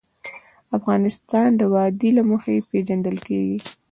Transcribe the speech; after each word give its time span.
افغانستان 0.77 1.49
د 1.55 1.61
وادي 1.73 2.09
له 2.17 2.23
مخې 2.31 2.65
پېژندل 2.69 3.17
کېږي. 3.27 3.59